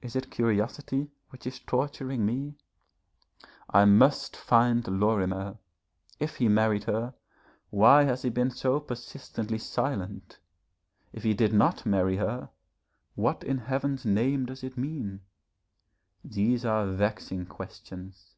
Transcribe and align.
Is 0.00 0.14
it 0.14 0.30
curiosity 0.30 1.10
which 1.30 1.44
is 1.44 1.58
torturing 1.58 2.24
me? 2.24 2.54
I 3.68 3.84
must 3.84 4.36
find 4.36 4.86
Lorimer. 4.86 5.58
If 6.20 6.36
he 6.36 6.46
married 6.46 6.84
her, 6.84 7.14
why 7.70 8.04
has 8.04 8.22
he 8.22 8.30
been 8.30 8.52
so 8.52 8.78
persistently 8.78 9.58
silent? 9.58 10.38
If 11.12 11.24
he 11.24 11.34
did 11.34 11.52
not 11.52 11.84
marry 11.84 12.16
her, 12.18 12.50
what 13.16 13.42
in 13.42 13.58
Heaven's 13.58 14.04
name 14.04 14.46
does 14.46 14.62
it 14.62 14.78
mean? 14.78 15.22
These 16.24 16.64
are 16.64 16.86
vexing 16.86 17.46
questions. 17.46 18.36